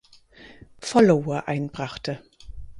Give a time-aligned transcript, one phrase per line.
[0.81, 2.23] Follower einbrachte.